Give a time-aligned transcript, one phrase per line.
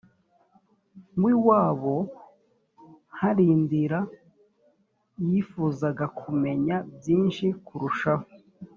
[1.21, 1.95] w iwabo
[3.19, 3.99] harindra
[5.27, 8.25] yifuzaga kumenya byinshi kurushaho